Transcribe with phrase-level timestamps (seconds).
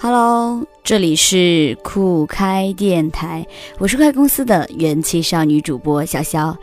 [0.00, 3.44] Hello，这里是酷开电台，
[3.78, 6.54] 我是快公司的元气少女主播潇潇。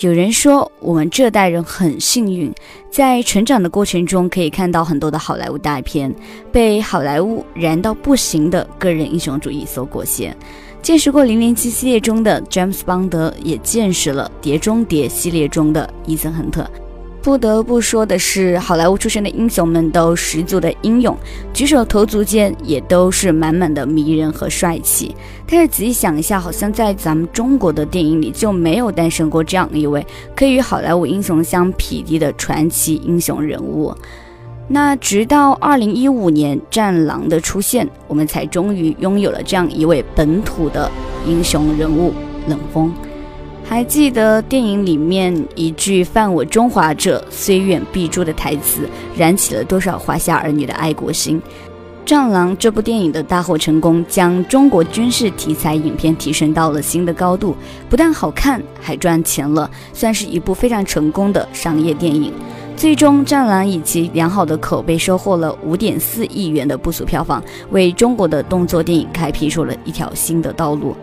[0.00, 2.50] 有人说，我们这代人很幸运，
[2.90, 6.10] 在成长的过程中可以看到很多的好莱坞大片，
[6.50, 10.34] 被好莱坞燃到不行的个人英雄主义所裹挟，
[10.80, 16.66] 见识过《零零七》系列中的詹姆斯邦德，也见识了《碟中谍》系列中的伊森亨特。
[17.22, 21.14] 不得不说的是，好莱坞出身的英雄们都十足的英勇，
[21.52, 25.14] 举手投足间也都是满满的迷人和帅气。
[25.46, 33.94] 但是仔细想一下，好像在咱们中国的电影里就没有诞生过这样一位可以与好莱坞英雄相匹敌的传奇英雄人物。
[34.68, 40.90] 那直到二零一五年《战狼》的出现，我们才终于拥有了这样一位本土的
[41.26, 42.14] 英雄人物——
[42.48, 42.90] 冷锋。
[43.70, 51.40] 还记得电影里面一句“犯我中华者，虽远必诛”的台词，燃起了多少华夏儿女的爱国心？
[52.04, 57.54] 《战狼》这部电影的大获成功，将中国军事题材影片提升到了新的高度，
[57.88, 62.32] 不但好看，还赚钱了，算是一部非常成功的商业电影。
[62.76, 70.96] 最终，《战狼》以其良好的口碑，收获了五点四亿元的不俗票房，为中国的动作电影开辟出了一条新的道路。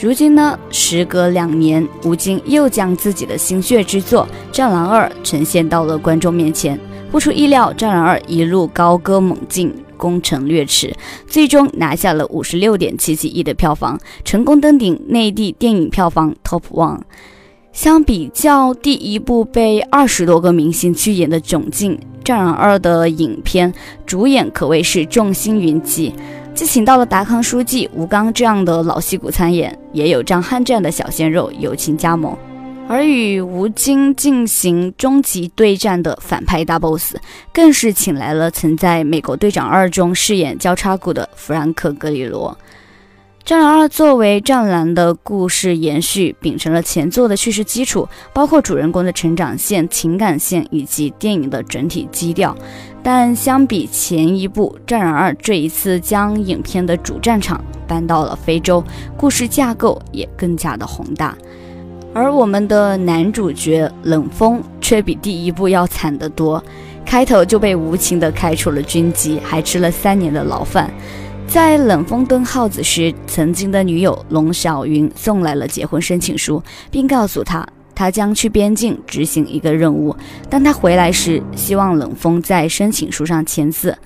[0.00, 6.78] 如今呢，时隔两年，吴京又将自己的心血之作《战狼二》呈现到了观众面前。
[7.10, 10.94] 不出意料，《战狼二》一路高歌猛进，攻城略池，
[11.26, 17.00] 最终拿下了五十六点七七亿的票房，成功登顶内地电影票房 Top One。
[17.72, 23.74] 相比较第一部被二十多个明星去演的囧境，《战狼二》的影片
[24.06, 26.14] 主演可谓是众星云集。
[26.58, 32.36] 既请到了达康书记吴刚这样的老戏骨参演，也有张翰这样的小鲜肉友情加盟。
[32.88, 37.14] 而与吴京进行终极对战的反派大 boss，
[37.52, 42.58] 更是请来了曾在《美国队长二》中饰演交叉骨的弗兰克·格里罗。
[43.48, 52.54] 《战狼二》作为《战狼》的故事延续，秉承了前作的叙事基础，包括主人公的成长线、情感线以及电影的整体基调。
[53.02, 58.84] 但相比前一部《战狼二》，这一次将影片的主战场搬到了非洲，
[59.16, 61.36] 故事架构也更加的宏大。
[62.14, 66.62] 而我们的男主角冷锋却比第一部要惨得多，
[67.04, 70.90] 开头就被无情的开除了军籍，还吃了三年的牢饭。
[71.46, 77.66] 在冷锋蹲耗子时，曾经的女友龙小云送来了结婚申请书，并告诉他，
[77.98, 80.14] 他将去边境执行一个任务。
[80.48, 83.98] 当他回来时，希望冷锋在申请书上签字。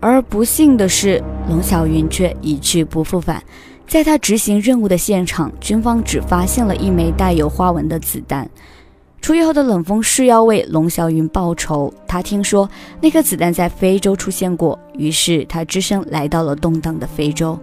[0.00, 3.40] 而不幸的是，龙小云却一去不复返。
[3.86, 8.50] 在他执行任务的现场，军方只发现了一枚带有花纹的子弹。
[9.20, 11.94] 出狱后的冷锋是要为龙小云报仇。
[12.08, 12.68] 他听说
[13.00, 17.56] 那颗子弹在非洲出现过，于是他只身来到了动荡的非洲。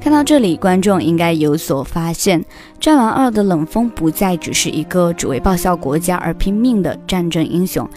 [0.00, 2.40] 看到这里，观众应该有所发现，
[2.82, 7.88] 《战狼二》的冷锋不再只是一个只为报效国家而拼命的战争英雄，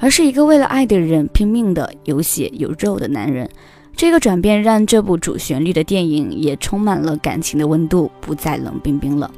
[0.00, 3.48] 而是一个为了爱的人拼命的有血有肉的男人。
[3.94, 9.30] 这个转变让这部主旋律的电影也充满了感情的温度，不再冷冰冰了。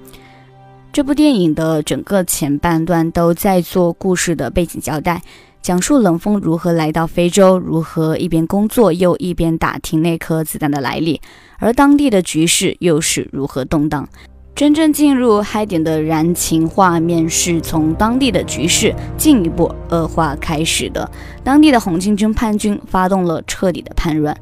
[0.91, 5.21] 这部电影的整个前半段都在做故事的背景交代，
[5.61, 11.21] 讲述冷锋如何来到非洲，如何一边工作又一边打听那颗子弹的来历，
[11.59, 14.09] 而当地的局势又是如何动荡。
[14.55, 21.11] 真正进入嗨点的燃情画面是从当地的局势进一步恶化开始的，
[21.43, 24.37] 当地的红巾军叛军发动了彻底的叛乱。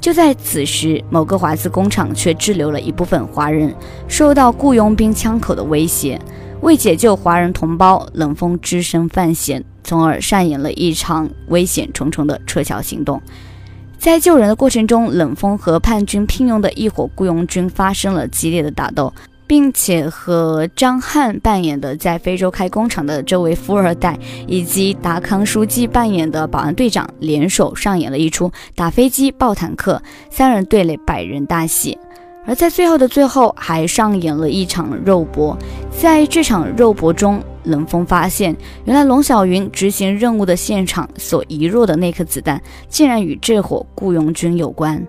[0.00, 3.72] 就在此时，某个华资工厂却滞留了一部分华人，
[4.08, 6.20] 受到雇佣兵枪口的威胁。
[6.60, 13.22] 为解救华人同胞，冷锋只身犯险，从而上演了一场危险重重的撤侨行动。
[13.98, 19.12] 在救人的过程中，冷锋和叛军聘用的一伙雇佣军发生了激烈的打斗。
[19.46, 31.98] 并且和张翰扮演的在非洲开工厂的这位富二代，以及达康书记扮演的保安队长联手上演了一出打飞机、爆坦克，三人对垒百人大戏。
[32.46, 35.56] 而在最后的最后，还上演了一场肉搏。
[35.90, 38.54] 在这场肉搏中，冷锋发现，
[38.84, 45.02] 原来龙小云执行任务的现场所遗落的那颗子弹，竟然与这伙雇佣军有关。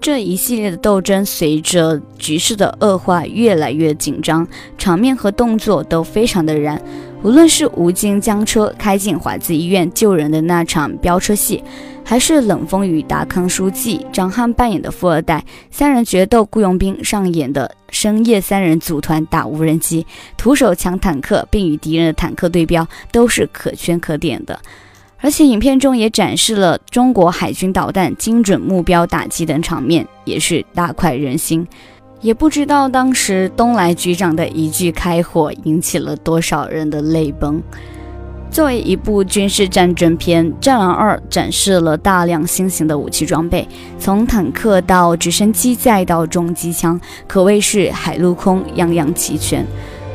[0.00, 4.46] 这一系列的斗争，随着局势的恶化越来越紧张，
[4.78, 6.80] 场面和动作都非常的燃。
[7.22, 11.62] 无论是吴京将车开进华资医院救人的那场飙车戏，
[12.02, 20.06] 还是冷锋与达康书记张翰扮演的富二代三人决斗雇佣兵上演的深夜三人组团打无人机、
[20.38, 24.58] 徒手抢坦克并与敌人的坦克对标，都是可圈可点的。
[25.20, 31.66] 而且影片中也展示了中国海军导弹精准目标打击等场面，也是大快人心。
[32.22, 37.62] 也不知道当时东来局长的一句开火，引起了多少人的泪崩。
[38.50, 43.66] 作为一部军事战争片，《战狼二》展示了大量新型的武器装备，
[43.98, 49.64] 从坦克到直升机再到重机枪，可谓是海陆空样样齐全。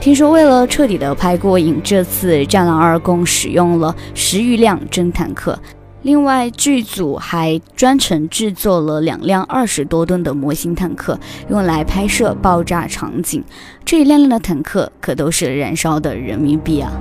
[0.05, 5.57] 听说为了彻底的拍过瘾，这次《战狼二》共使用了十余辆真坦克。
[6.03, 11.19] 另外，剧组还专程制作了两辆二十多吨的模型坦克，
[11.49, 13.43] 用来拍摄爆炸场景。
[13.83, 16.91] 这一辆辆的坦克可都是燃烧的人民币啊！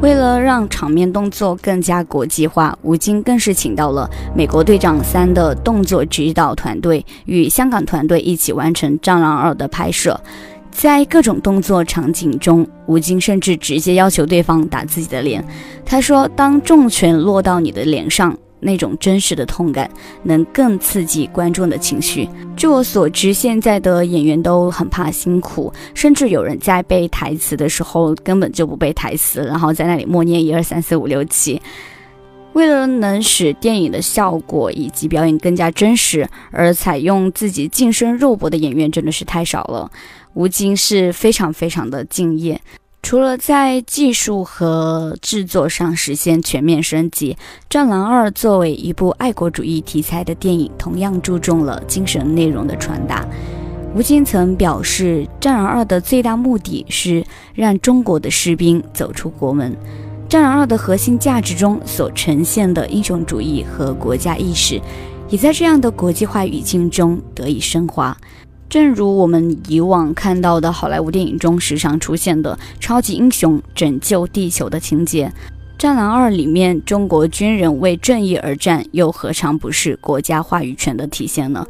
[0.00, 10.20] 为了让场面动作更加国际化，吴京更是请到了《美国队长三》的动作指导团队，与香港团队一起完成《战狼二》的拍摄。
[10.72, 15.44] 在各种动作场景中，吴京甚至直接要求对方打自己的脸。
[15.84, 19.90] 他说：“当重拳落到你的脸上。”那种真实的痛感，
[20.22, 22.28] 能更刺激观众的情绪。
[22.56, 31.60] 据我所知，现在的演员都很怕辛苦，甚至有人在背台词的时候根本就不背台词，然后在那里默念一二三四五六七。
[32.52, 39.90] 为了能使电影的效果以及表演更加真实，而采用自己近身肉搏的演员真的是太少了。
[40.34, 42.60] 吴京是非常非常的敬业。
[43.02, 47.34] 除了在技术和制作上实现全面升级，
[47.68, 53.26] 《战狼二》作为一部爱国主义题材的电影，同样注重了精神内容的传达。
[53.94, 57.24] 吴京曾表示，《战狼二》的最大目的是
[57.54, 59.72] 让中国的士兵走出国门，
[60.28, 64.80] 《战狼二》的核心价值中所呈现的英雄主义和国家意识，
[65.28, 68.16] 也在这样的国际化语境中得以升华。
[68.72, 75.26] 正如我们以往看到的好莱坞电影中时常出现的超级英雄拯救地球的情节，
[75.76, 81.66] 《战狼二》里面中国军人为正义而战，又何尝不是国家话语权的体现呢？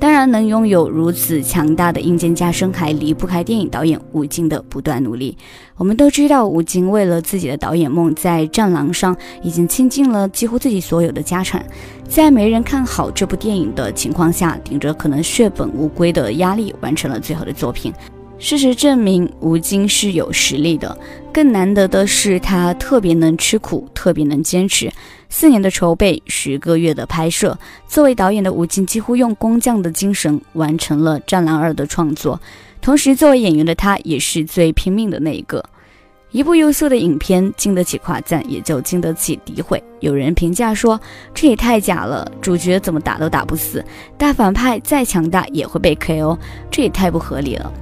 [0.00, 5.36] 当然，能拥有如此强大的硬件加深，还离不开电影导演吴京的不断努力。
[5.76, 11.64] 我们都知道，吴京为了自己的导演梦，在《战狼》上已经倾尽了几乎自己所有的家产，
[12.06, 17.92] 在没人看好这部电影的情况下，顶着可能血本无归的压力，完成了最后的作品。
[18.38, 20.96] 事实证明，吴京是有实力的。
[21.32, 24.92] 更难得的是，他特别能吃苦，特别能坚持。
[25.28, 32.40] 四年的筹备，十个月的拍摄，作为导演的吴京几乎用工匠的精神完成了《战狼二》的创作。
[32.82, 35.64] 同时，作为演员的他，也是最拼命的那一个。
[36.30, 39.82] 一部优秀的影片，经得起夸赞，也就经得起诋毁。
[40.00, 41.00] 有人评价说
[41.32, 43.84] ：“这也太假了，主角怎么打都打不死，
[44.18, 46.36] 大反派再强大也会被 KO，
[46.70, 47.72] 这也太不合理了。”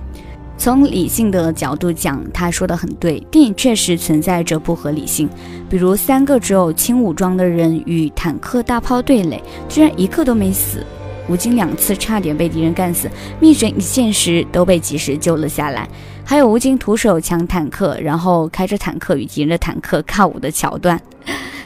[0.63, 5.29] 从理性的角度讲，他说的很对，电影确实存在着不合理性。
[5.69, 10.87] 比如三个只有轻武装的人与坦克大炮对垒，居然一个都没死。
[11.29, 13.11] 吴京两次差点被敌人干死，
[13.41, 15.89] 命悬一线时都被及时救了下来。
[16.25, 20.97] 还有吴京徒手抢坦克，然后开着坦克与敌人的坦克靠舞的桥段，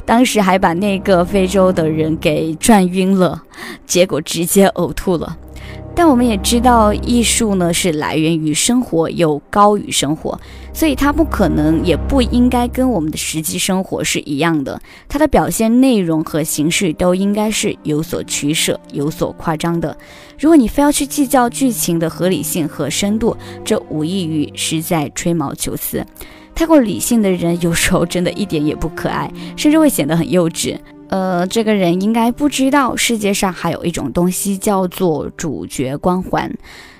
[0.06, 3.42] 当时还把那个非洲的人给转晕了，
[3.84, 5.36] 结果直接呕吐了。
[5.98, 10.38] 但我们也知道，艺术呢是来源于生活，又高于生活，
[10.74, 14.78] 所以它不可能，也不应该跟我们的实际生活是一样的。
[15.08, 19.96] 它的表现内容和形式都应该是有所取舍、有所夸张的。
[20.38, 23.34] 如果你非要去计较剧情的合理性和深度，
[23.64, 26.04] 这无异于是在吹毛求疵。
[26.54, 30.76] 太过理性的人，有时候真的一点也不可爱，甚至会显得很幼稚。
[31.08, 36.52] 呃，这个人应该不知道，世界上还有一种东西叫做主角光环。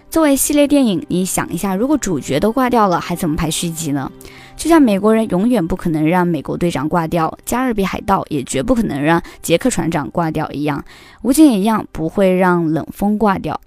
[0.09, 4.11] 作为系列电影，你想一下，如果主角都挂掉了，还怎么拍续集呢？
[4.57, 10.83] 就像美国人永远不可能让美国队长挂掉，加勒比海盗也绝不可能让杰克船长挂掉一样，
[11.23, 13.61] 吴京也一样不会让冷风挂掉。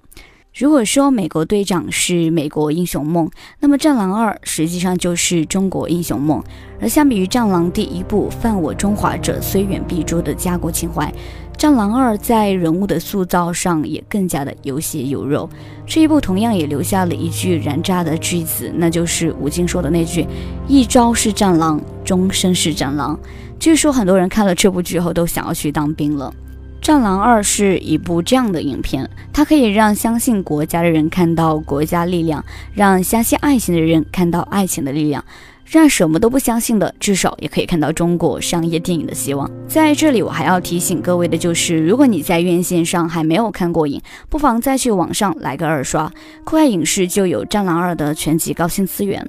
[0.52, 3.30] 如果说美国队长是美国英雄梦，
[3.60, 6.42] 那么《战狼二》实际上就是中国英雄梦。
[6.80, 11.06] 而相比于《战狼》第一部“犯我中华者，虽远必诛”的家国情怀，
[11.56, 15.48] 《战狼二》在人物的塑造上也更加的有血有肉。
[15.86, 20.26] 这一部同样也留下了一句燃炸的句子，那就是吴京说的那句
[20.66, 23.18] ：“一朝是战狼，终身是战狼。”
[23.60, 26.34] 据说很多人看了这部剧后都想要去当兵了。
[26.80, 35.22] 《战狼二》是一部这样的影片，它可以让相信国家的人看到国家力量，让相信爱情的人看到爱情的力量，
[35.66, 39.48] 让什么都不相信的至少也可以看到中国商业电影的希望。
[39.68, 46.10] 在这里，我还要提醒各位的就是，如果你在院线上还没有看过瘾，不妨再去网上来个二刷，
[46.44, 49.28] 酷爱影视就有《战狼二》的全集高清资源。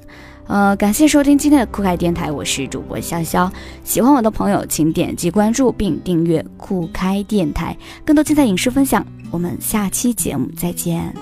[0.51, 3.50] 呃，感谢收听今天的酷开电台，我是主播潇潇。
[3.86, 9.08] 喜欢我的朋友，请点击关注并订阅酷开电台，更多精彩影视分享。
[9.31, 11.15] 我们下期节目再见。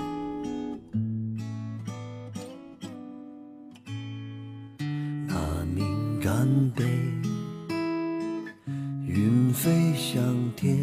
[5.28, 5.36] 那
[5.76, 5.86] 敏
[6.20, 6.82] 感杯，
[9.06, 10.20] 云飞向
[10.56, 10.76] 天，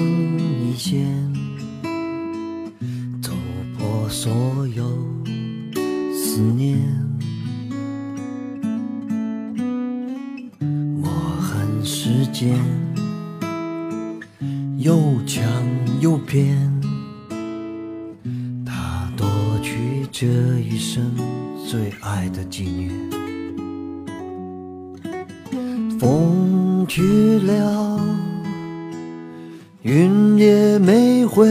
[0.00, 1.06] 一线，
[3.22, 3.32] 走
[3.76, 4.84] 破所有
[6.14, 6.78] 思念。
[11.02, 11.08] 我
[11.40, 12.58] 恨时间，
[14.78, 15.42] 又强
[16.00, 16.56] 又偏，
[18.64, 19.26] 它夺
[19.62, 20.26] 去这
[20.60, 21.14] 一生
[21.68, 22.90] 最爱的纪念。
[25.98, 28.00] 风去了，
[29.82, 31.48] 云也没回，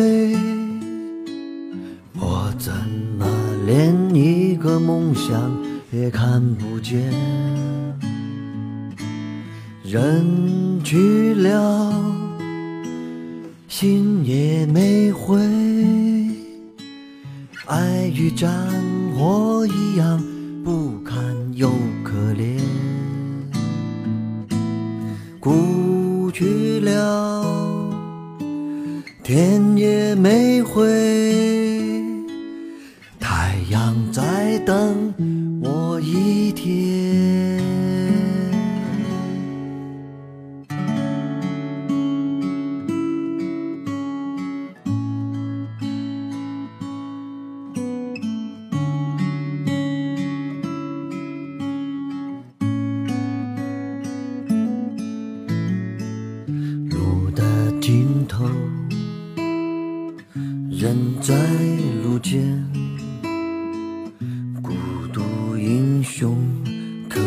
[2.14, 2.72] 我怎
[3.18, 3.26] 么
[3.66, 5.52] 连一个梦想
[5.92, 7.12] 也看不见？
[9.84, 11.92] 人去了，
[13.68, 15.40] 心也没回，
[17.66, 18.48] 爱与战
[19.18, 20.24] 火一样
[20.64, 21.18] 不堪
[21.56, 21.72] 又
[22.04, 22.60] 可怜。
[25.40, 27.79] 哭去了，
[29.32, 30.82] 天也没回，
[33.20, 35.14] 太阳在等
[60.90, 61.36] 人在
[62.04, 62.42] 路间，
[64.60, 64.74] 孤
[65.14, 65.22] 独
[65.56, 66.36] 英雄
[67.08, 67.20] 可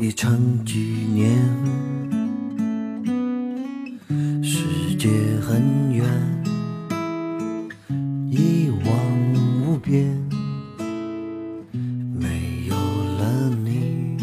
[0.00, 1.30] 以成纪念。
[4.42, 5.08] 世界
[5.40, 6.04] 很远，
[8.28, 8.92] 一望
[9.64, 10.04] 无边，
[12.18, 14.16] 没有了你，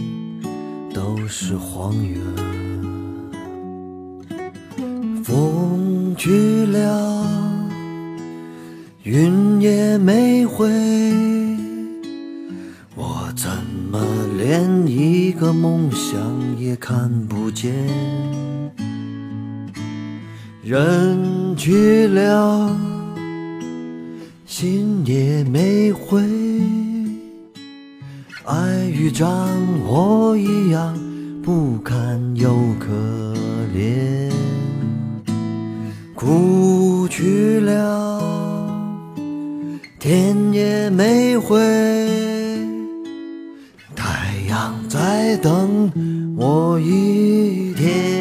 [0.94, 2.20] 都是荒原。
[5.24, 7.35] 风去了，
[9.06, 10.68] 云也没回，
[12.96, 13.52] 我怎
[13.92, 14.04] 么
[14.36, 16.20] 连一个梦想
[16.58, 17.72] 也看不见？
[20.64, 22.76] 人去了，
[24.48, 26.20] 心也没回，
[28.44, 29.28] 爱与战
[29.88, 31.00] 火一样
[31.44, 32.88] 不堪又可
[33.72, 34.32] 怜。
[36.16, 38.20] 哭去了，
[39.98, 41.58] 天也没回，
[43.96, 45.92] 太阳在等
[46.38, 48.15] 我一天。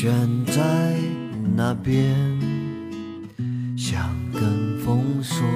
[0.00, 0.10] 悬
[0.46, 0.96] 在
[1.54, 2.16] 那边，
[3.76, 5.46] 想跟风说。